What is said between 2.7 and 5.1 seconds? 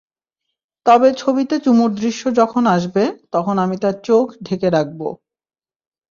আসবে, তখন আমি তার চোখ ঢেকে রাখব।